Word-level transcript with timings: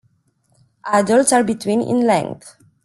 Adults 0.91 1.31
are 1.31 1.43
between 1.43 1.79
in 1.79 2.07
length. 2.07 2.55